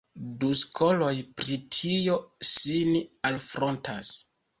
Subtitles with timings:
[0.43, 2.15] Du skoloj pri tio
[2.53, 2.95] sin
[3.31, 4.11] alfrontas.